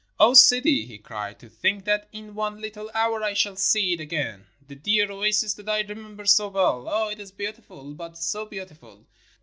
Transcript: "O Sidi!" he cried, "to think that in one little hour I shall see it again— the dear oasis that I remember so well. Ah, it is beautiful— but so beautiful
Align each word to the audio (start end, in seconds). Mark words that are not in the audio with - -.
"O 0.19 0.33
Sidi!" 0.33 0.87
he 0.87 0.97
cried, 0.97 1.37
"to 1.37 1.47
think 1.47 1.85
that 1.85 2.09
in 2.11 2.33
one 2.33 2.59
little 2.59 2.89
hour 2.95 3.21
I 3.21 3.35
shall 3.35 3.55
see 3.55 3.93
it 3.93 3.99
again— 3.99 4.47
the 4.67 4.73
dear 4.73 5.11
oasis 5.11 5.53
that 5.53 5.69
I 5.69 5.81
remember 5.81 6.25
so 6.25 6.47
well. 6.47 6.87
Ah, 6.89 7.09
it 7.09 7.19
is 7.19 7.31
beautiful— 7.31 7.93
but 7.93 8.17
so 8.17 8.47
beautiful 8.47 9.05